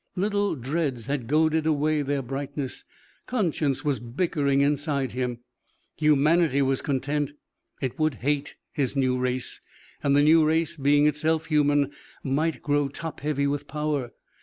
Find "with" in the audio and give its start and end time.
13.45-13.67